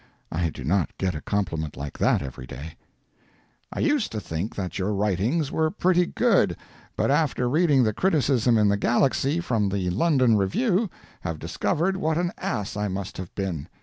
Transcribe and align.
[I 0.31 0.49
do 0.49 0.63
not 0.63 0.89
get 0.97 1.13
a 1.13 1.21
compliment 1.21 1.77
like 1.77 1.99
that 1.99 2.23
every 2.23 2.47
day.] 2.47 2.73
I 3.71 3.81
used 3.81 4.11
to 4.13 4.19
think 4.19 4.55
that 4.55 4.79
your 4.79 4.95
writings 4.95 5.51
were 5.51 5.69
pretty 5.69 6.07
good 6.07 6.57
but 6.95 7.11
after 7.11 7.47
reading 7.47 7.83
the 7.83 7.93
criticism 7.93 8.57
in 8.57 8.67
THE 8.69 8.77
GALAXY 8.77 9.41
from 9.41 9.69
the 9.69 9.91
"London 9.91 10.37
Review," 10.37 10.89
have 11.19 11.37
discovered 11.37 11.97
what 11.97 12.17
an 12.17 12.31
ass 12.39 12.75
I 12.75 12.87
must 12.87 13.17
have 13.19 13.31
been. 13.35 13.67